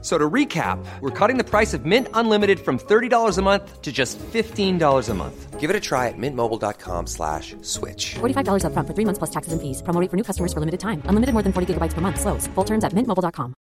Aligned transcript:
So 0.00 0.16
to 0.16 0.30
recap, 0.30 0.78
we're 1.00 1.10
cutting 1.10 1.38
the 1.38 1.44
price 1.44 1.74
of 1.74 1.84
Mint 1.84 2.06
Unlimited 2.14 2.60
from 2.60 2.78
$30 2.78 3.36
a 3.36 3.42
month 3.42 3.82
to 3.82 3.90
just 3.90 4.16
$15 4.18 5.08
a 5.08 5.14
month. 5.14 5.58
Give 5.58 5.70
it 5.70 5.74
a 5.74 5.80
try 5.80 6.06
at 6.06 6.14
mintmobile.com 6.16 7.08
slash 7.08 7.56
switch. 7.62 8.14
$45 8.20 8.62
upfront 8.62 8.86
for 8.86 8.94
three 8.94 9.04
months 9.04 9.18
plus 9.18 9.30
taxes 9.30 9.52
and 9.52 9.60
fees. 9.60 9.82
Promo 9.82 10.00
rate 10.00 10.08
for 10.08 10.16
new 10.16 10.22
customers 10.22 10.52
for 10.52 10.60
limited 10.60 10.78
time. 10.78 11.02
Unlimited 11.08 11.34
more 11.34 11.42
than 11.42 11.52
40 11.52 11.74
gigabytes 11.74 11.94
per 11.94 12.00
month. 12.00 12.20
Slows. 12.20 12.46
Full 12.54 12.64
terms 12.64 12.84
at 12.84 12.94
mintmobile.com. 12.94 13.54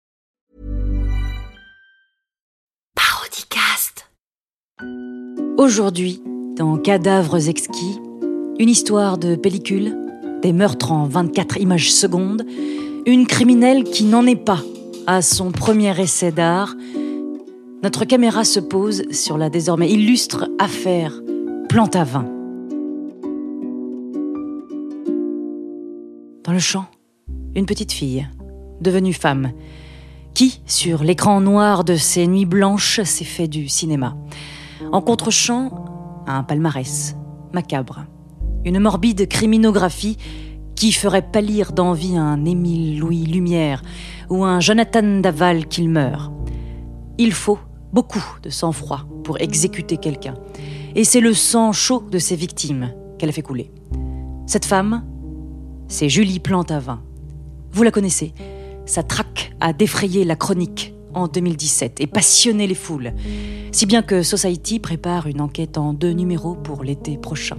Parodicast. 2.96 4.05
Aujourd'hui, 5.57 6.21
dans 6.55 6.77
Cadavres 6.77 7.49
exquis, 7.49 7.99
une 8.60 8.69
histoire 8.69 9.18
de 9.18 9.35
pellicule, 9.35 9.96
des 10.43 10.54
meurtres 10.54 10.91
en 10.91 11.07
24 11.07 11.57
images 11.57 11.91
secondes, 11.91 12.43
une 13.07 13.25
criminelle 13.25 13.83
qui 13.83 14.04
n'en 14.04 14.27
est 14.27 14.35
pas 14.35 14.61
à 15.07 15.21
son 15.21 15.52
premier 15.52 16.00
essai 16.00 16.34
d'art, 16.34 16.75
notre 17.82 18.04
caméra 18.04 18.43
se 18.43 18.60
pose 18.60 19.10
sur 19.11 19.38
la 19.38 19.50
désormais 19.50 19.89
illustre 19.89 20.50
affaire 20.60 21.14
Plantavin. 21.70 22.25
Dans 26.43 26.52
le 26.52 26.60
champ, 26.60 26.86
une 27.56 27.66
petite 27.66 27.93
fille, 27.93 28.28
devenue 28.82 29.14
femme, 29.14 29.52
qui, 30.33 30.61
sur 30.66 31.04
l'écran 31.04 31.39
noir 31.39 31.86
de 31.86 31.96
ses 31.96 32.28
nuits 32.28 32.45
blanches, 32.45 33.02
s'est 33.03 33.23
fait 33.23 33.47
du 33.47 33.69
cinéma. 33.69 34.17
En 34.92 35.02
contre-champ, 35.02 36.23
un 36.27 36.44
palmarès 36.44 37.16
macabre, 37.53 38.05
une 38.66 38.80
morbide 38.80 39.30
criminographie 39.30 40.17
qui 40.78 40.92
ferait 40.92 41.23
pâlir 41.23 41.73
d'envie 41.73 42.16
un 42.16 42.45
Émile 42.45 43.00
Louis 43.00 43.25
Lumière 43.25 43.81
ou 44.30 44.45
un 44.45 44.59
Jonathan 44.59 45.20
Daval 45.20 45.66
qu'il 45.66 45.89
meurt. 45.89 46.31
Il 47.17 47.33
faut 47.33 47.58
beaucoup 47.92 48.23
de 48.44 48.52
sang-froid 48.52 49.08
pour 49.23 49.42
exécuter 49.42 49.98
quelqu'un. 49.98 50.36
Et 50.95 51.03
c'est 51.03 51.20
le 51.20 51.33
sang 51.33 51.72
chaud 51.72 52.03
de 52.11 52.20
ses 52.20 52.36
victimes 52.36 52.94
qu'elle 53.17 53.30
a 53.30 53.33
fait 53.33 53.42
couler. 53.42 53.72
Cette 54.45 54.66
femme, 54.66 55.03
c'est 55.88 56.09
Julie 56.09 56.39
Plantavin. 56.39 57.02
Vous 57.72 57.81
la 57.81 57.92
connaissez. 57.92 58.33
Sa 58.86 59.02
traque 59.02 59.55
a 59.59 59.73
défrayé 59.73 60.25
la 60.25 60.36
chronique 60.36 60.94
en 61.16 61.28
2017 61.28 62.02
et 62.02 62.08
passionné 62.08 62.67
les 62.67 62.75
foules, 62.75 63.14
si 63.72 63.88
bien 63.88 64.03
que 64.03 64.22
Society 64.22 64.80
prépare 64.80 65.25
une 65.25 65.42
enquête 65.42 65.80
en 65.80 65.94
deux 65.94 66.11
numéros 66.11 66.53
pour 66.53 66.83
l'été 66.83 67.17
prochain. 67.17 67.58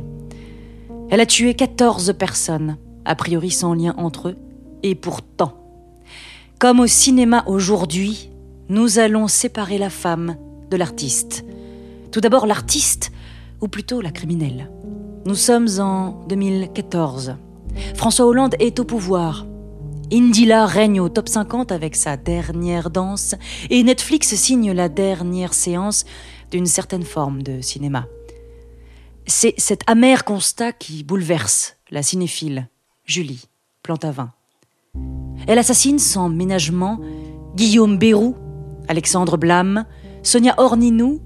Elle 1.10 1.20
a 1.20 1.26
tué 1.26 1.54
14 1.54 2.14
personnes, 2.16 2.76
a 3.08 3.14
priori 3.14 3.50
sans 3.50 3.74
lien 3.74 3.94
entre 3.96 4.28
eux, 4.28 4.36
et 4.82 4.94
pourtant, 4.94 5.54
comme 6.58 6.80
au 6.80 6.86
cinéma 6.86 7.42
aujourd'hui, 7.46 8.30
nous 8.68 8.98
allons 8.98 9.28
séparer 9.28 9.78
la 9.78 9.90
femme 9.90 10.36
de 10.70 10.76
l'artiste. 10.76 11.44
Tout 12.12 12.20
d'abord 12.20 12.46
l'artiste, 12.46 13.10
ou 13.60 13.68
plutôt 13.68 14.00
la 14.00 14.10
criminelle. 14.10 14.70
Nous 15.24 15.34
sommes 15.34 15.68
en 15.78 16.24
2014. 16.28 17.36
François 17.94 18.26
Hollande 18.26 18.56
est 18.60 18.78
au 18.78 18.84
pouvoir. 18.84 19.46
Indila 20.12 20.66
règne 20.66 21.00
au 21.00 21.08
top 21.08 21.28
50 21.28 21.72
avec 21.72 21.96
sa 21.96 22.16
dernière 22.16 22.90
danse 22.90 23.34
et 23.68 23.82
Netflix 23.82 24.34
signe 24.34 24.72
la 24.72 24.88
dernière 24.88 25.54
séance 25.54 26.04
d'une 26.50 26.66
certaine 26.66 27.02
forme 27.02 27.42
de 27.42 27.60
cinéma. 27.60 28.06
C'est 29.26 29.54
cet 29.58 29.82
amer 29.86 30.24
constat 30.24 30.72
qui 30.72 31.04
bouleverse 31.04 31.76
la 31.90 32.02
cinéphile, 32.02 32.68
Julie 33.08 33.40
Plantavin. 33.82 34.32
Elle 35.46 35.58
assassine 35.58 35.98
sans 35.98 36.28
ménagement 36.28 37.00
Guillaume 37.56 37.96
Bérou, 37.96 38.36
Alexandre 38.86 39.38
Blâme, 39.38 39.86
Sonia 40.22 40.54
Orninou, 40.58 41.22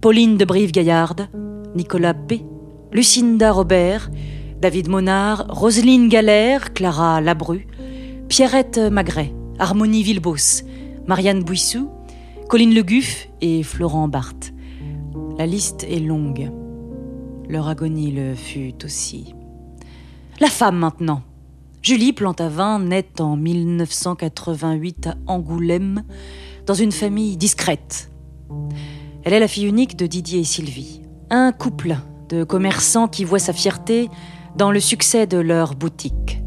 Pauline 0.00 0.36
de 0.36 0.44
Brive-Gaillarde, 0.44 1.28
Nicolas 1.74 2.14
P., 2.14 2.44
Lucinda 2.92 3.50
Robert, 3.50 4.10
David 4.60 4.88
Monard, 4.88 5.46
Roselyne 5.48 6.08
Galère, 6.08 6.72
Clara 6.72 7.20
Labru, 7.20 7.66
Pierrette 8.28 8.78
Magret, 8.78 9.34
Harmonie 9.58 10.04
Vilbos, 10.04 10.62
Marianne 11.08 11.42
Bouissou, 11.42 11.90
Colline 12.48 12.72
Leguff 12.72 13.28
et 13.40 13.64
Florent 13.64 14.06
Barthes. 14.06 14.52
La 15.36 15.46
liste 15.46 15.82
est 15.82 15.98
longue. 15.98 16.52
Leur 17.48 17.66
agonie 17.66 18.12
le 18.12 18.36
fut 18.36 18.84
aussi. 18.84 19.34
La 20.40 20.48
femme 20.48 20.78
maintenant. 20.78 21.22
Julie 21.80 22.12
Plantavin 22.12 22.80
naît 22.80 23.20
en 23.20 23.36
1988 23.36 25.06
à 25.06 25.14
Angoulême, 25.28 26.02
dans 26.66 26.74
une 26.74 26.90
famille 26.90 27.36
discrète. 27.36 28.10
Elle 29.22 29.32
est 29.32 29.40
la 29.40 29.46
fille 29.46 29.66
unique 29.66 29.96
de 29.96 30.06
Didier 30.06 30.40
et 30.40 30.44
Sylvie, 30.44 31.02
un 31.30 31.52
couple 31.52 31.96
de 32.30 32.42
commerçants 32.42 33.06
qui 33.06 33.22
voient 33.22 33.38
sa 33.38 33.52
fierté 33.52 34.10
dans 34.56 34.72
le 34.72 34.80
succès 34.80 35.28
de 35.28 35.38
leur 35.38 35.76
boutique, 35.76 36.42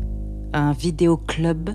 un 0.52 0.74
vidéoclub 0.74 1.69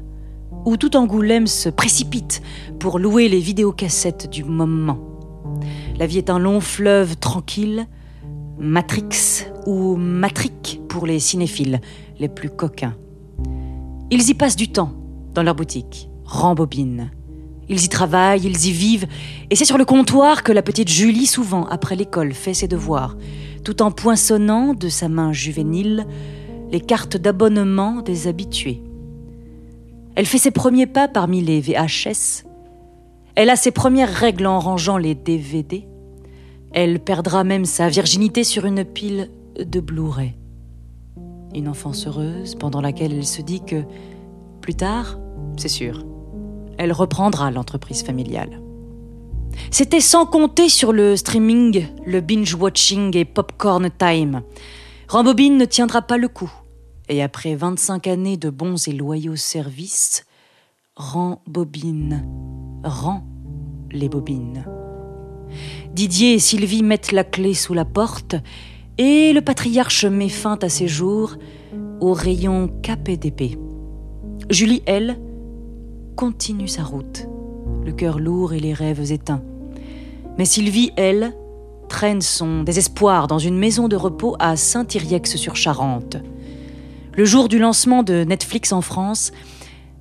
où 0.66 0.76
tout 0.76 0.94
Angoulême 0.96 1.46
se 1.46 1.70
précipite 1.70 2.42
pour 2.78 2.98
louer 2.98 3.30
les 3.30 3.40
vidéocassettes 3.40 4.28
du 4.28 4.44
moment. 4.44 4.98
La 5.98 6.06
vie 6.06 6.18
est 6.18 6.28
un 6.28 6.38
long 6.38 6.60
fleuve 6.60 7.16
tranquille, 7.16 7.86
Matrix 8.58 9.46
ou 9.66 9.96
Matric 9.96 10.80
pour 10.88 11.06
les 11.06 11.20
cinéphiles 11.20 11.80
les 12.18 12.28
plus 12.28 12.50
coquins. 12.50 12.94
Ils 14.10 14.28
y 14.28 14.34
passent 14.34 14.56
du 14.56 14.68
temps 14.68 14.92
dans 15.34 15.42
leur 15.42 15.54
boutique, 15.54 16.08
rembobinent. 16.24 17.10
Ils 17.68 17.84
y 17.84 17.88
travaillent, 17.88 18.44
ils 18.44 18.66
y 18.66 18.72
vivent, 18.72 19.06
et 19.50 19.56
c'est 19.56 19.64
sur 19.64 19.78
le 19.78 19.84
comptoir 19.84 20.42
que 20.42 20.52
la 20.52 20.62
petite 20.62 20.88
Julie, 20.88 21.26
souvent 21.26 21.64
après 21.66 21.96
l'école, 21.96 22.34
fait 22.34 22.54
ses 22.54 22.68
devoirs, 22.68 23.16
tout 23.64 23.82
en 23.82 23.90
poinçonnant 23.90 24.74
de 24.74 24.88
sa 24.88 25.08
main 25.08 25.32
juvénile 25.32 26.06
les 26.70 26.80
cartes 26.80 27.16
d'abonnement 27.16 28.02
des 28.02 28.28
habitués. 28.28 28.82
Elle 30.14 30.26
fait 30.26 30.38
ses 30.38 30.50
premiers 30.50 30.86
pas 30.86 31.08
parmi 31.08 31.40
les 31.40 31.60
VHS. 31.60 32.44
Elle 33.34 33.50
a 33.50 33.56
ses 33.56 33.70
premières 33.70 34.12
règles 34.12 34.46
en 34.46 34.58
rangeant 34.58 34.98
les 34.98 35.14
DVD. 35.14 35.86
Elle 36.74 37.00
perdra 37.00 37.44
même 37.44 37.64
sa 37.64 37.88
virginité 37.88 38.44
sur 38.44 38.64
une 38.64 38.84
pile 38.84 39.30
de 39.58 39.80
Blu-ray 39.80 40.36
une 41.54 41.68
enfance 41.68 42.06
heureuse 42.06 42.54
pendant 42.54 42.80
laquelle 42.80 43.12
elle 43.12 43.26
se 43.26 43.42
dit 43.42 43.62
que, 43.64 43.84
plus 44.60 44.74
tard, 44.74 45.18
c'est 45.56 45.68
sûr, 45.68 46.04
elle 46.78 46.92
reprendra 46.92 47.50
l'entreprise 47.50 48.02
familiale. 48.02 48.60
C'était 49.70 50.00
sans 50.00 50.24
compter 50.24 50.68
sur 50.68 50.92
le 50.92 51.16
streaming, 51.16 51.86
le 52.06 52.20
binge-watching 52.20 53.16
et 53.16 53.24
popcorn 53.24 53.90
time. 53.98 54.42
Rambobine 55.08 55.58
ne 55.58 55.64
tiendra 55.66 56.00
pas 56.00 56.16
le 56.16 56.28
coup. 56.28 56.50
Et 57.08 57.22
après 57.22 57.54
25 57.54 58.06
années 58.06 58.38
de 58.38 58.48
bons 58.48 58.88
et 58.88 58.92
loyaux 58.92 59.36
services, 59.36 60.24
Rambobine 60.96 62.26
rend 62.84 63.24
les 63.90 64.08
bobines. 64.08 64.64
Didier 65.94 66.34
et 66.34 66.38
Sylvie 66.38 66.82
mettent 66.82 67.12
la 67.12 67.24
clé 67.24 67.54
sous 67.54 67.74
la 67.74 67.84
porte 67.84 68.36
et 68.98 69.32
le 69.32 69.40
patriarche 69.40 70.04
met 70.04 70.28
fin 70.28 70.58
à 70.62 70.68
ses 70.68 70.88
jours 70.88 71.36
au 72.00 72.12
rayon 72.12 72.68
KPDP. 72.82 73.58
Julie, 74.50 74.82
elle, 74.86 75.18
continue 76.16 76.68
sa 76.68 76.82
route, 76.82 77.26
le 77.84 77.92
cœur 77.92 78.18
lourd 78.18 78.52
et 78.52 78.60
les 78.60 78.74
rêves 78.74 79.12
éteints. 79.12 79.42
Mais 80.38 80.44
Sylvie, 80.44 80.92
elle, 80.96 81.34
traîne 81.88 82.20
son 82.20 82.62
désespoir 82.62 83.26
dans 83.26 83.38
une 83.38 83.58
maison 83.58 83.88
de 83.88 83.96
repos 83.96 84.34
à 84.38 84.56
Saint-Iriex-sur-Charente. 84.56 86.16
Le 87.14 87.24
jour 87.24 87.48
du 87.48 87.58
lancement 87.58 88.02
de 88.02 88.24
Netflix 88.24 88.72
en 88.72 88.80
France, 88.80 89.32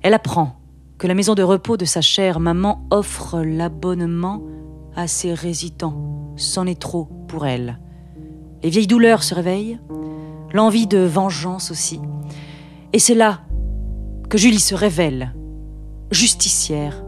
elle 0.02 0.14
apprend 0.14 0.56
que 0.98 1.06
la 1.06 1.14
maison 1.14 1.34
de 1.34 1.42
repos 1.42 1.76
de 1.76 1.84
sa 1.84 2.00
chère 2.00 2.40
maman 2.40 2.86
offre 2.90 3.40
l'abonnement 3.40 4.42
à 4.96 5.06
ses 5.06 5.34
résidents. 5.34 6.34
C'en 6.36 6.66
est 6.66 6.80
trop 6.80 7.08
pour 7.28 7.46
elle. 7.46 7.78
Les 8.62 8.70
vieilles 8.70 8.86
douleurs 8.86 9.22
se 9.22 9.34
réveillent, 9.34 9.78
l'envie 10.52 10.86
de 10.86 10.98
vengeance 10.98 11.70
aussi. 11.70 12.00
Et 12.92 12.98
c'est 12.98 13.14
là 13.14 13.40
que 14.28 14.38
Julie 14.38 14.60
se 14.60 14.74
révèle, 14.74 15.34
justicière 16.10 17.04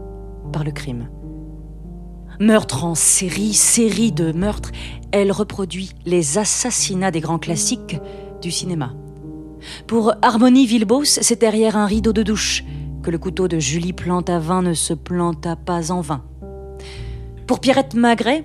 par 0.51 0.63
le 0.63 0.71
crime. 0.71 1.09
Meurtre 2.39 2.83
en 2.83 2.95
série, 2.95 3.53
série 3.53 4.11
de 4.11 4.31
meurtres, 4.31 4.71
elle 5.11 5.31
reproduit 5.31 5.91
les 6.05 6.37
assassinats 6.37 7.11
des 7.11 7.21
grands 7.21 7.39
classiques 7.39 7.97
du 8.41 8.51
cinéma. 8.51 8.93
Pour 9.87 10.13
Harmonie 10.21 10.65
Vilbos, 10.65 11.05
c'est 11.05 11.39
derrière 11.39 11.77
un 11.77 11.85
rideau 11.85 12.13
de 12.13 12.23
douche 12.23 12.63
que 13.01 13.11
le 13.11 13.17
couteau 13.17 13.47
de 13.47 13.59
Julie 13.59 13.93
Plantavin 13.93 14.61
ne 14.61 14.73
se 14.73 14.93
planta 14.93 15.55
pas 15.55 15.91
en 15.91 16.01
vain. 16.01 16.25
Pour 17.47 17.59
Pierrette 17.59 17.93
Magret, 17.93 18.43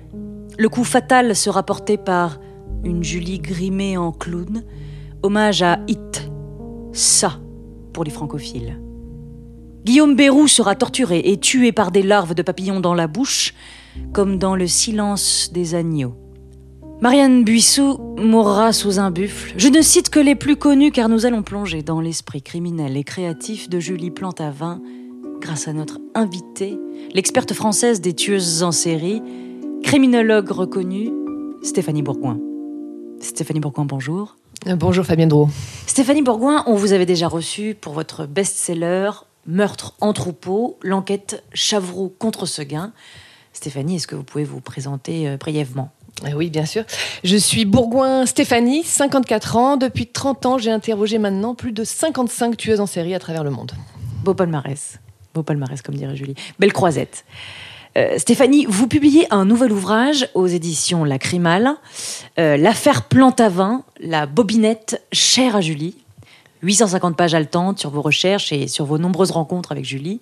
le 0.59 0.69
coup 0.69 0.83
fatal 0.83 1.35
sera 1.35 1.63
porté 1.63 1.97
par 1.97 2.39
une 2.83 3.03
Julie 3.03 3.39
grimée 3.39 3.97
en 3.97 4.11
clown, 4.11 4.63
hommage 5.23 5.63
à 5.63 5.79
It, 5.87 6.29
ça 6.93 7.39
pour 7.93 8.03
les 8.03 8.11
francophiles. 8.11 8.79
Guillaume 9.85 10.15
Bérou 10.15 10.47
sera 10.47 10.75
torturé 10.75 11.19
et 11.25 11.39
tué 11.39 11.71
par 11.71 11.91
des 11.91 12.03
larves 12.03 12.35
de 12.35 12.43
papillons 12.43 12.79
dans 12.79 12.93
la 12.93 13.07
bouche, 13.07 13.55
comme 14.13 14.37
dans 14.37 14.55
le 14.55 14.67
silence 14.67 15.49
des 15.51 15.73
agneaux. 15.73 16.13
Marianne 17.01 17.43
Buissou 17.43 17.97
mourra 18.19 18.71
sous 18.71 18.99
un 18.99 19.09
buffle. 19.09 19.55
Je 19.57 19.69
ne 19.69 19.81
cite 19.81 20.11
que 20.11 20.19
les 20.19 20.35
plus 20.35 20.57
connus 20.57 20.91
car 20.91 21.09
nous 21.09 21.25
allons 21.25 21.41
plonger 21.41 21.81
dans 21.81 22.01
l'esprit 22.01 22.43
criminel 22.43 22.95
et 22.95 23.03
créatif 23.03 23.67
de 23.67 23.79
Julie 23.79 24.11
Plantavin 24.11 24.79
grâce 25.41 25.67
à 25.67 25.73
notre 25.73 25.99
invitée, 26.13 26.77
l'experte 27.13 27.53
française 27.53 27.99
des 27.99 28.13
tueuses 28.13 28.63
en 28.63 28.71
série, 28.71 29.21
criminologue 29.83 30.51
reconnue, 30.51 31.11
Stéphanie 31.63 32.03
Bourgoin. 32.03 32.39
Stéphanie 33.19 33.59
Bourgoin, 33.59 33.85
bonjour. 33.85 34.37
Euh, 34.67 34.75
bonjour 34.75 35.03
Fabien 35.03 35.27
Dro. 35.27 35.49
Stéphanie 35.87 36.21
Bourgoin, 36.21 36.63
on 36.67 36.75
vous 36.75 36.93
avait 36.93 37.07
déjà 37.07 37.27
reçu 37.27 37.75
pour 37.79 37.93
votre 37.93 38.25
best-seller 38.27 39.09
Meurtre 39.47 39.95
en 39.99 40.13
troupeau, 40.13 40.77
l'enquête 40.83 41.43
Chavroux 41.53 42.13
contre 42.19 42.45
Seguin. 42.45 42.93
Stéphanie, 43.51 43.95
est-ce 43.95 44.05
que 44.05 44.15
vous 44.15 44.23
pouvez 44.23 44.43
vous 44.43 44.61
présenter 44.61 45.27
euh, 45.27 45.37
brièvement? 45.37 45.89
Euh, 46.23 46.33
Oui, 46.35 46.51
bien 46.51 46.67
sûr. 46.67 46.83
Je 47.23 47.35
suis 47.35 47.65
Bourgoin 47.65 48.27
Stéphanie, 48.27 48.83
54 48.83 49.57
ans. 49.57 49.77
Depuis 49.77 50.05
30 50.05 50.45
ans, 50.45 50.57
j'ai 50.59 50.71
interrogé 50.71 51.17
maintenant 51.17 51.55
plus 51.55 51.71
de 51.71 51.83
55 51.83 52.55
tueuses 52.55 52.79
en 52.79 52.85
série 52.85 53.15
à 53.15 53.19
travers 53.19 53.43
le 53.43 53.49
monde. 53.49 53.71
Beau 54.23 54.35
palmarès. 54.35 54.99
Beau 55.33 55.43
palmarès, 55.43 55.81
comme 55.81 55.95
dirait 55.95 56.15
Julie. 56.15 56.35
Belle 56.59 56.73
croisette. 56.73 57.25
Euh, 57.97 58.17
Stéphanie, 58.17 58.65
vous 58.69 58.87
publiez 58.87 59.27
un 59.33 59.45
nouvel 59.45 59.71
ouvrage 59.71 60.29
aux 60.33 60.47
éditions 60.47 61.03
La 61.03 61.19
Crimale, 61.19 61.75
L'affaire 62.37 63.03
Plantavin, 63.03 63.83
la 63.99 64.25
bobinette 64.25 65.03
chère 65.11 65.55
à 65.55 65.61
Julie. 65.61 65.95
850 66.63 67.17
pages 67.17 67.33
haletantes 67.33 67.79
sur 67.79 67.89
vos 67.89 68.01
recherches 68.01 68.51
et 68.51 68.67
sur 68.67 68.85
vos 68.85 68.97
nombreuses 68.97 69.31
rencontres 69.31 69.71
avec 69.71 69.85
Julie. 69.85 70.19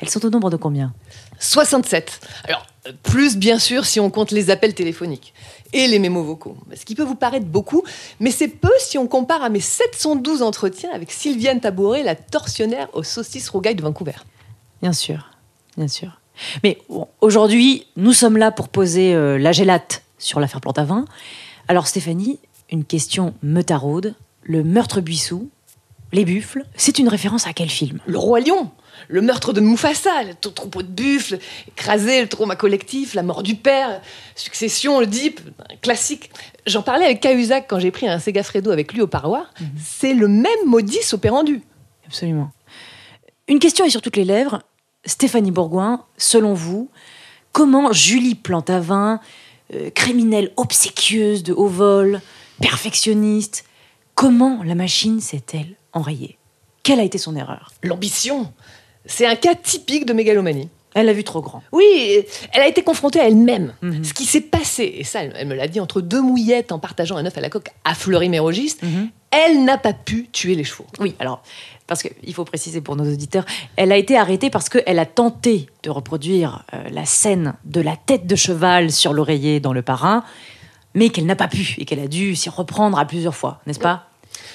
Elles 0.00 0.08
sont 0.08 0.24
au 0.24 0.30
nombre 0.30 0.50
de 0.50 0.56
combien? 0.56 0.94
67. 1.38 2.20
Alors, 2.44 2.66
plus 3.02 3.36
bien 3.36 3.58
sûr 3.58 3.84
si 3.84 4.00
on 4.00 4.10
compte 4.10 4.30
les 4.30 4.50
appels 4.50 4.74
téléphoniques 4.74 5.34
et 5.72 5.86
les 5.86 5.98
mémos 5.98 6.24
vocaux. 6.24 6.56
Ce 6.74 6.84
qui 6.84 6.94
peut 6.94 7.02
vous 7.02 7.14
paraître 7.14 7.46
beaucoup, 7.46 7.82
mais 8.20 8.30
c'est 8.30 8.48
peu 8.48 8.72
si 8.78 8.98
on 8.98 9.06
compare 9.06 9.42
à 9.42 9.48
mes 9.48 9.60
712 9.60 10.42
entretiens 10.42 10.90
avec 10.92 11.10
Sylviane 11.10 11.60
Tabouret, 11.60 12.02
la 12.02 12.14
tortionnaire 12.14 12.88
aux 12.94 13.02
saucisses 13.02 13.48
rougailles 13.48 13.74
de 13.74 13.82
Vancouver. 13.82 14.16
Bien 14.82 14.92
sûr, 14.92 15.30
bien 15.76 15.88
sûr. 15.88 16.20
Mais 16.64 16.78
aujourd'hui, 17.20 17.86
nous 17.96 18.12
sommes 18.12 18.36
là 18.36 18.50
pour 18.50 18.68
poser 18.68 19.14
euh, 19.14 19.38
la 19.38 19.52
gélate 19.52 20.02
sur 20.18 20.40
l'affaire 20.40 20.60
Plantavin. 20.60 21.04
Alors 21.68 21.86
Stéphanie, 21.86 22.40
une 22.70 22.84
question 22.84 23.34
me 23.42 23.62
taraude. 23.62 24.14
Le 24.42 24.64
meurtre 24.64 25.00
Buissou, 25.00 25.50
les 26.12 26.24
buffles, 26.24 26.64
c'est 26.74 26.98
une 26.98 27.08
référence 27.08 27.46
à 27.46 27.52
quel 27.52 27.70
film? 27.70 28.00
Le 28.06 28.18
Roi 28.18 28.40
Lion 28.40 28.70
le 29.08 29.20
meurtre 29.20 29.52
de 29.52 29.60
Mufasa, 29.60 30.22
le 30.24 30.34
troupeau 30.34 30.82
de 30.82 30.88
buffles, 30.88 31.38
écrasé, 31.68 32.20
le 32.20 32.28
trauma 32.28 32.56
collectif, 32.56 33.14
la 33.14 33.22
mort 33.22 33.42
du 33.42 33.54
père, 33.54 34.00
Succession, 34.34 35.00
le 35.00 35.06
Deep, 35.06 35.40
classique. 35.80 36.30
J'en 36.66 36.82
parlais 36.82 37.04
avec 37.04 37.20
Cahuzac 37.20 37.66
quand 37.68 37.78
j'ai 37.78 37.90
pris 37.90 38.08
un 38.08 38.18
Segafredo 38.18 38.70
avec 38.70 38.92
lui 38.92 39.00
au 39.00 39.06
parois. 39.06 39.46
Mhm. 39.60 39.68
C'est 39.82 40.14
le 40.14 40.28
même 40.28 40.66
modus 40.66 41.12
operandi. 41.12 41.60
Absolument. 42.06 42.50
Une 43.48 43.58
question 43.58 43.84
est 43.84 43.90
sur 43.90 44.02
toutes 44.02 44.16
les 44.16 44.24
lèvres. 44.24 44.62
Stéphanie 45.04 45.50
Bourgoin, 45.50 46.04
selon 46.16 46.54
vous, 46.54 46.90
comment 47.52 47.92
Julie 47.92 48.34
Plantavin, 48.34 49.20
euh, 49.74 49.90
criminelle 49.90 50.52
obséquieuse 50.56 51.42
de 51.42 51.52
haut 51.52 51.68
vol, 51.68 52.20
perfectionniste, 52.60 53.64
comment 54.14 54.62
la 54.64 54.74
machine 54.74 55.20
s'est-elle 55.20 55.74
enrayée? 55.92 56.38
Quelle 56.82 57.00
a 57.00 57.04
été 57.04 57.18
son 57.18 57.36
erreur? 57.36 57.72
L'ambition 57.82 58.52
c'est 59.06 59.26
un 59.26 59.34
cas 59.34 59.54
typique 59.54 60.06
de 60.06 60.12
mégalomanie. 60.12 60.68
Elle 60.94 61.08
a 61.08 61.12
vu 61.14 61.24
trop 61.24 61.40
grand. 61.40 61.62
Oui, 61.72 62.24
elle 62.52 62.60
a 62.60 62.68
été 62.68 62.82
confrontée 62.82 63.18
à 63.18 63.26
elle-même. 63.26 63.74
Mhm. 63.80 64.04
Ce 64.04 64.12
qui 64.12 64.26
s'est 64.26 64.42
passé, 64.42 64.94
et 64.98 65.04
ça, 65.04 65.22
elle 65.22 65.46
me 65.46 65.54
l'a 65.54 65.66
dit 65.66 65.80
entre 65.80 66.02
deux 66.02 66.20
mouillettes 66.20 66.70
en 66.70 66.78
partageant 66.78 67.16
un 67.16 67.24
œuf 67.24 67.36
à 67.38 67.40
la 67.40 67.48
coque 67.48 67.70
à 67.84 67.94
Fleury-Mérogis, 67.94 68.76
mhm. 68.82 69.08
elle 69.30 69.64
n'a 69.64 69.78
pas 69.78 69.94
pu 69.94 70.28
tuer 70.30 70.54
les 70.54 70.64
chevaux. 70.64 70.86
Oui, 71.00 71.14
alors, 71.18 71.42
parce 71.92 72.02
qu'il 72.02 72.32
faut 72.32 72.46
préciser 72.46 72.80
pour 72.80 72.96
nos 72.96 73.04
auditeurs, 73.04 73.44
elle 73.76 73.92
a 73.92 73.98
été 73.98 74.16
arrêtée 74.16 74.48
parce 74.48 74.70
qu'elle 74.70 74.98
a 74.98 75.04
tenté 75.04 75.66
de 75.82 75.90
reproduire 75.90 76.64
euh, 76.72 76.84
la 76.90 77.04
scène 77.04 77.52
de 77.66 77.82
la 77.82 77.96
tête 77.96 78.26
de 78.26 78.34
cheval 78.34 78.90
sur 78.90 79.12
l'oreiller 79.12 79.60
dans 79.60 79.74
le 79.74 79.82
parrain, 79.82 80.24
mais 80.94 81.10
qu'elle 81.10 81.26
n'a 81.26 81.36
pas 81.36 81.48
pu 81.48 81.74
et 81.76 81.84
qu'elle 81.84 82.00
a 82.00 82.08
dû 82.08 82.34
s'y 82.34 82.48
reprendre 82.48 82.98
à 82.98 83.04
plusieurs 83.04 83.34
fois, 83.34 83.60
n'est-ce 83.66 83.78
pas? 83.78 84.08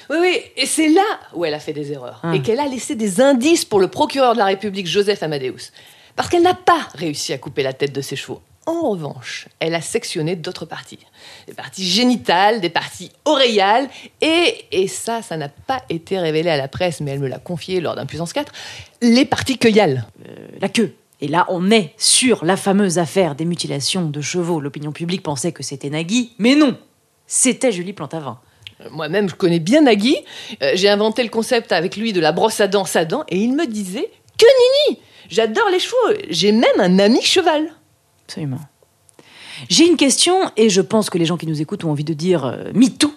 Oui, 0.09 0.17
oui, 0.19 0.41
et 0.55 0.65
c'est 0.65 0.89
là 0.89 1.05
où 1.35 1.45
elle 1.45 1.53
a 1.53 1.59
fait 1.59 1.73
des 1.73 1.91
erreurs. 1.91 2.21
Ah. 2.23 2.33
Et 2.33 2.41
qu'elle 2.41 2.59
a 2.59 2.67
laissé 2.67 2.95
des 2.95 3.21
indices 3.21 3.65
pour 3.65 3.79
le 3.79 3.87
procureur 3.87 4.33
de 4.33 4.39
la 4.39 4.45
République, 4.45 4.87
Joseph 4.87 5.21
Amadeus. 5.21 5.71
Parce 6.15 6.29
qu'elle 6.29 6.41
n'a 6.41 6.55
pas 6.55 6.87
réussi 6.95 7.33
à 7.33 7.37
couper 7.37 7.61
la 7.61 7.73
tête 7.73 7.93
de 7.93 8.01
ses 8.01 8.15
chevaux. 8.15 8.41
En 8.67 8.89
revanche, 8.89 9.47
elle 9.61 9.73
a 9.75 9.81
sectionné 9.81 10.35
d'autres 10.35 10.65
parties. 10.65 10.99
Des 11.47 11.53
parties 11.53 11.85
génitales, 11.85 12.59
des 12.59 12.69
parties 12.69 13.11
oreillales, 13.23 13.87
et, 14.19 14.65
et 14.73 14.89
ça, 14.89 15.21
ça 15.21 15.37
n'a 15.37 15.47
pas 15.47 15.81
été 15.89 16.19
révélé 16.19 16.49
à 16.49 16.57
la 16.57 16.67
presse, 16.67 16.99
mais 16.99 17.11
elle 17.11 17.21
me 17.21 17.29
l'a 17.29 17.39
confié 17.39 17.79
lors 17.79 17.95
d'un 17.95 18.05
puissance 18.05 18.33
4, 18.33 18.51
les 19.01 19.23
parties 19.23 19.57
cueillales. 19.57 20.05
Euh, 20.27 20.47
la 20.59 20.67
queue. 20.67 20.93
Et 21.21 21.29
là, 21.29 21.45
on 21.47 21.71
est 21.71 21.93
sur 21.97 22.43
la 22.43 22.57
fameuse 22.57 22.99
affaire 22.99 23.35
des 23.35 23.45
mutilations 23.45 24.09
de 24.09 24.19
chevaux. 24.19 24.59
L'opinion 24.59 24.91
publique 24.91 25.23
pensait 25.23 25.53
que 25.53 25.63
c'était 25.63 25.89
Nagui, 25.89 26.33
mais 26.37 26.55
non, 26.55 26.77
c'était 27.25 27.71
Julie 27.71 27.93
Plantavin. 27.93 28.37
Moi-même, 28.91 29.29
je 29.29 29.35
connais 29.35 29.59
bien 29.59 29.83
Nagui. 29.83 30.17
Euh, 30.61 30.71
j'ai 30.75 30.89
inventé 30.89 31.23
le 31.23 31.29
concept 31.29 31.71
avec 31.71 31.95
lui 31.95 32.11
de 32.11 32.19
la 32.19 32.33
brosse 32.33 32.59
à 32.59 32.67
dents 32.67 32.83
à 32.95 33.05
dents 33.05 33.23
et 33.29 33.37
il 33.37 33.55
me 33.55 33.65
disait 33.65 34.11
Que 34.37 34.45
nini 34.89 34.99
J'adore 35.29 35.69
les 35.69 35.79
chevaux. 35.79 36.19
J'ai 36.29 36.51
même 36.51 36.79
un 36.79 36.99
ami 36.99 37.21
cheval. 37.21 37.71
Absolument. 38.27 38.59
J'ai 39.69 39.87
une 39.87 39.97
question 39.97 40.51
et 40.55 40.69
je 40.69 40.81
pense 40.81 41.09
que 41.09 41.17
les 41.17 41.25
gens 41.25 41.37
qui 41.37 41.47
nous 41.47 41.61
écoutent 41.61 41.83
ont 41.83 41.91
envie 41.91 42.03
de 42.03 42.13
dire 42.13 42.45
euh, 42.45 42.71
MeToo. 42.73 43.11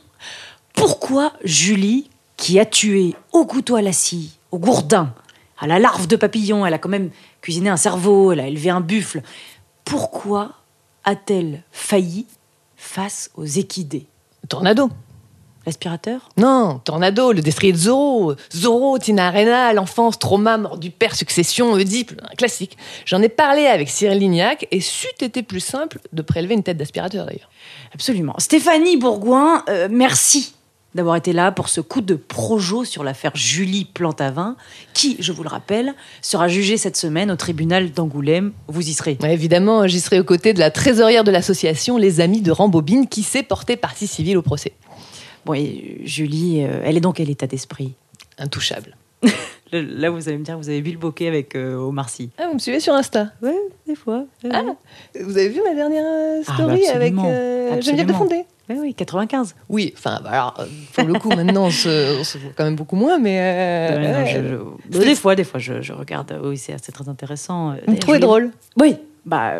Pourquoi 0.75 1.33
Julie, 1.45 2.09
qui 2.37 2.59
a 2.59 2.65
tué 2.65 3.15
au 3.33 3.45
couteau 3.45 3.77
à 3.77 3.83
la 3.83 3.93
scie, 3.93 4.39
au 4.51 4.59
gourdin, 4.59 5.13
à 5.59 5.67
la 5.67 5.79
larve 5.79 6.07
de 6.07 6.17
papillon, 6.17 6.65
elle 6.65 6.73
a 6.73 6.79
quand 6.79 6.89
même 6.89 7.11
cuisiné 7.43 7.69
un 7.69 7.77
cerveau, 7.77 8.33
elle 8.33 8.41
a 8.41 8.47
élevé 8.47 8.71
un 8.71 8.81
buffle, 8.81 9.23
pourquoi 9.85 10.53
a-t-elle 11.05 11.63
failli 11.73 12.27
face 12.77 13.31
aux 13.35 13.45
équidés? 13.45 14.07
Tornado. 14.49 14.89
L'aspirateur 15.67 16.31
Non, 16.39 16.81
Tornado, 16.83 17.33
le 17.33 17.43
destrier 17.43 17.73
de 17.73 17.79
Zorro. 17.79 18.35
Zorro, 18.55 18.99
Tina 18.99 19.27
Arena, 19.27 19.73
l'enfance, 19.75 20.19
trauma, 20.19 20.57
mort 20.57 20.79
du 20.79 20.91
père, 20.91 21.15
succession, 21.15 21.73
Oedipe, 21.73 22.13
un 22.23 22.35
classique. 22.35 22.79
J'en 23.05 23.21
ai 23.21 23.29
parlé 23.29 23.67
avec 23.67 23.91
Cyril 23.91 24.19
Lignac 24.19 24.67
et 24.71 24.81
c'eût 24.81 25.09
été 25.21 25.43
plus 25.43 25.61
simple 25.61 25.99
de 26.13 26.23
prélever 26.23 26.55
une 26.55 26.63
tête 26.63 26.79
d'aspirateur 26.79 27.27
d'ailleurs. 27.27 27.51
Absolument. 27.95 28.35
Stéphanie 28.39 28.97
Bourgoin, 28.97 29.63
euh, 29.69 29.89
merci 29.91 30.55
d'avoir 30.95 31.17
été 31.17 31.33
là 31.33 31.53
pour 31.53 31.69
ce 31.69 31.81
coup 31.81 32.01
de 32.01 32.15
projo 32.15 32.85
sur 32.85 33.05
l'affaire 33.05 33.33
Julie 33.35 33.85
Plantavin, 33.85 34.57
qui, 34.93 35.17
je 35.21 35.33
vous 35.33 35.43
le 35.43 35.49
rappelle, 35.49 35.95
sera 36.21 36.49
jugée 36.49 36.77
cette 36.77 36.97
semaine 36.97 37.31
au 37.31 37.37
tribunal 37.37 37.93
d'Angoulême. 37.93 38.53
Vous 38.69 38.89
y 38.89 38.93
serez 38.93 39.17
Évidemment, 39.23 39.87
j'y 39.87 40.01
serai 40.01 40.19
aux 40.19 40.25
côtés 40.25 40.53
de 40.53 40.59
la 40.59 40.71
trésorière 40.71 41.23
de 41.23 41.31
l'association 41.31 41.97
Les 41.97 42.21
Amis 42.21 42.41
de 42.41 42.51
Rambobine, 42.51 43.09
qui 43.09 43.23
s'est 43.23 43.43
portée 43.43 43.77
partie 43.77 44.07
civile 44.07 44.39
au 44.39 44.43
procès. 44.43 44.73
Bon, 45.45 45.55
et 45.55 46.01
Julie, 46.05 46.65
euh, 46.65 46.83
elle 46.85 46.97
est 46.97 47.01
dans 47.01 47.13
quel 47.13 47.31
état 47.31 47.47
d'esprit? 47.47 47.95
Intouchable. 48.39 48.97
Là, 49.73 50.11
vous 50.11 50.29
allez 50.29 50.39
me 50.39 50.45
dire, 50.45 50.59
vous 50.59 50.69
avez 50.69 50.81
vu 50.81 50.91
le 50.93 50.99
bokeh 50.99 51.29
avec 51.29 51.55
euh, 51.55 51.77
Omar 51.77 52.09
Sy. 52.09 52.31
Ah, 52.39 52.49
vous 52.49 52.55
me 52.55 52.59
suivez 52.59 52.81
sur 52.81 52.95
Insta 52.95 53.29
Ouais, 53.41 53.55
des 53.87 53.95
fois. 53.95 54.25
Ah, 54.53 54.63
vous 55.21 55.39
avez 55.39 55.49
vu 55.49 55.61
ma 55.63 55.75
dernière 55.75 56.05
euh, 56.05 56.43
ah, 56.47 56.55
story 56.55 56.83
bah 56.87 56.95
avec 56.95 57.15
Geneviève 57.83 58.07
de 58.07 58.13
Fondé 58.13 58.45
oui, 58.69 58.77
oui, 58.81 58.95
95. 58.95 59.57
Oui, 59.69 59.93
enfin, 59.97 60.21
bah, 60.23 60.31
alors, 60.31 60.65
pour 60.93 61.05
le 61.05 61.15
coup, 61.15 61.31
maintenant, 61.31 61.65
on 61.65 61.71
se, 61.71 62.39
voit 62.39 62.53
quand 62.57 62.63
même 62.63 62.77
beaucoup 62.77 62.95
moins, 62.95 63.19
mais. 63.19 64.23
des 64.89 65.15
fois, 65.17 65.35
des 65.35 65.43
fois, 65.43 65.59
je, 65.59 65.93
regarde. 65.93 66.41
Oui, 66.45 66.57
c'est 66.57 66.77
très 66.77 67.09
intéressant. 67.09 67.75
Vous 67.89 67.97
trouvez 67.97 68.21
drôle? 68.21 68.51
Oui, 68.79 68.97
bah, 69.27 69.55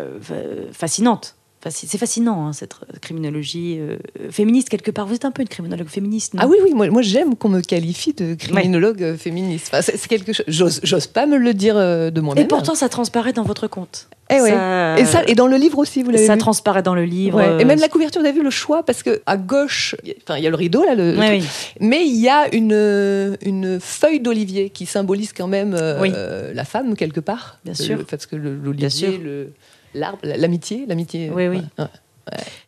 fascinante. 0.71 1.35
C'est 1.69 1.97
fascinant, 1.97 2.47
hein, 2.47 2.53
cette 2.53 2.73
criminologie 3.01 3.77
euh, 3.79 3.97
féministe, 4.31 4.69
quelque 4.69 4.89
part. 4.89 5.05
Vous 5.05 5.13
êtes 5.13 5.25
un 5.25 5.31
peu 5.31 5.43
une 5.43 5.47
criminologue 5.47 5.87
féministe, 5.87 6.33
non? 6.33 6.41
Ah 6.43 6.47
oui, 6.47 6.57
oui, 6.63 6.73
moi, 6.73 6.89
moi 6.89 7.01
j'aime 7.03 7.35
qu'on 7.35 7.49
me 7.49 7.61
qualifie 7.61 8.13
de 8.13 8.33
criminologue 8.33 9.03
euh, 9.03 9.17
féministe. 9.17 9.69
Enfin, 9.71 9.81
c'est 9.81 10.07
quelque 10.07 10.33
chose. 10.33 10.45
J'ose 10.83 11.07
pas 11.07 11.27
me 11.27 11.37
le 11.37 11.53
dire 11.53 11.75
euh, 11.77 12.09
de 12.09 12.19
moi-même. 12.19 12.43
Et 12.43 12.47
pourtant, 12.47 12.73
ça 12.73 12.89
transparaît 12.89 13.33
dans 13.33 13.43
votre 13.43 13.67
compte. 13.67 14.07
Eh 14.31 14.39
ça... 14.39 14.97
Et, 14.97 15.05
ça, 15.05 15.23
et 15.27 15.35
dans 15.35 15.47
le 15.47 15.57
livre 15.57 15.77
aussi, 15.77 16.03
vous 16.03 16.09
l'avez 16.09 16.25
Ça 16.25 16.37
transparaît 16.37 16.81
dans 16.81 16.95
le 16.95 17.03
livre. 17.03 17.59
Et 17.59 17.65
même 17.65 17.79
la 17.79 17.89
couverture, 17.89 18.21
vous 18.21 18.27
avez 18.27 18.37
vu 18.37 18.43
le 18.43 18.49
choix? 18.49 18.83
Parce 18.83 19.03
que 19.03 19.21
à 19.25 19.37
gauche, 19.37 19.95
enfin, 20.23 20.37
il 20.37 20.43
y 20.43 20.47
a 20.47 20.49
le 20.49 20.55
rideau, 20.55 20.83
là, 20.83 20.95
le, 20.95 21.17
oui. 21.19 21.43
mais 21.79 22.07
il 22.07 22.15
y 22.15 22.29
a 22.29 22.53
une, 22.55 23.37
une 23.41 23.79
feuille 23.79 24.21
d'olivier 24.21 24.69
qui 24.69 24.85
symbolise 24.85 25.33
quand 25.33 25.47
même 25.47 25.75
la 25.75 26.65
femme, 26.65 26.95
quelque 26.95 27.19
part. 27.19 27.59
Bien 27.65 27.75
sûr. 27.75 28.03
parce 28.09 28.25
que 28.25 28.35
l'olivier, 28.35 29.17
le 29.17 29.51
l'arbre, 29.93 30.19
l'amitié, 30.23 30.85
l'amitié. 30.87 31.31
Oui, 31.33 31.47
oui. 31.47 31.61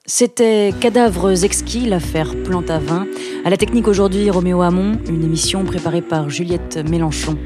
C'était 0.06 0.74
Cadavres 0.80 1.44
exquis, 1.44 1.86
l'affaire 1.86 2.36
Plante 2.44 2.70
à 2.70 2.80
vin. 2.80 3.08
À 3.46 3.50
la 3.50 3.58
technique 3.58 3.88
aujourd'hui, 3.88 4.30
Roméo 4.30 4.62
Hamon, 4.62 4.98
une 5.08 5.24
émission 5.24 5.64
préparée 5.64 6.02
par 6.02 6.30
Juliette 6.30 6.78
Mélenchon. 6.90 7.38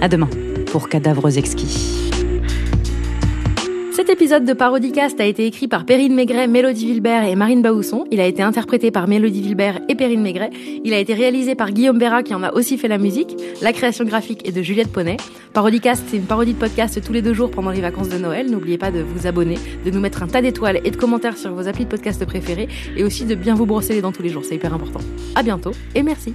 À 0.00 0.08
demain 0.08 0.30
pour 0.66 0.88
Cadavres 0.88 1.38
exquis. 1.38 2.11
Cet 4.02 4.10
épisode 4.10 4.44
de 4.44 4.52
Parodicast 4.52 5.20
a 5.20 5.24
été 5.24 5.46
écrit 5.46 5.68
par 5.68 5.86
Perrine 5.86 6.12
Maigret, 6.12 6.48
Mélodie 6.48 6.86
Vilbert 6.86 7.22
et 7.22 7.36
Marine 7.36 7.62
Baousson. 7.62 8.04
Il 8.10 8.18
a 8.18 8.26
été 8.26 8.42
interprété 8.42 8.90
par 8.90 9.06
Mélodie 9.06 9.42
Vilbert 9.42 9.78
et 9.88 9.94
Perrine 9.94 10.22
Maigret. 10.22 10.50
Il 10.84 10.92
a 10.92 10.98
été 10.98 11.14
réalisé 11.14 11.54
par 11.54 11.70
Guillaume 11.70 11.98
Béra 11.98 12.24
qui 12.24 12.34
en 12.34 12.42
a 12.42 12.52
aussi 12.52 12.78
fait 12.78 12.88
la 12.88 12.98
musique. 12.98 13.36
La 13.62 13.72
création 13.72 14.04
graphique 14.04 14.44
est 14.44 14.50
de 14.50 14.60
Juliette 14.60 14.90
Poney. 14.90 15.18
Parodicast, 15.52 16.02
c'est 16.08 16.16
une 16.16 16.24
parodie 16.24 16.54
de 16.54 16.58
podcast 16.58 17.00
tous 17.00 17.12
les 17.12 17.22
deux 17.22 17.32
jours 17.32 17.52
pendant 17.52 17.70
les 17.70 17.80
vacances 17.80 18.08
de 18.08 18.18
Noël. 18.18 18.50
N'oubliez 18.50 18.76
pas 18.76 18.90
de 18.90 19.02
vous 19.02 19.28
abonner, 19.28 19.58
de 19.84 19.90
nous 19.92 20.00
mettre 20.00 20.24
un 20.24 20.26
tas 20.26 20.42
d'étoiles 20.42 20.80
et 20.82 20.90
de 20.90 20.96
commentaires 20.96 21.36
sur 21.36 21.52
vos 21.52 21.68
applis 21.68 21.84
de 21.84 21.90
podcast 21.90 22.26
préférés 22.26 22.66
et 22.96 23.04
aussi 23.04 23.24
de 23.24 23.36
bien 23.36 23.54
vous 23.54 23.66
brosser 23.66 23.94
les 23.94 24.00
dents 24.00 24.10
tous 24.10 24.24
les 24.24 24.30
jours. 24.30 24.44
C'est 24.44 24.56
hyper 24.56 24.74
important. 24.74 25.00
À 25.36 25.44
bientôt 25.44 25.70
et 25.94 26.02
merci. 26.02 26.34